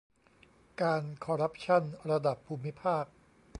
[0.81, 3.05] การคอร์รัปชั่นระดับภูมิภาค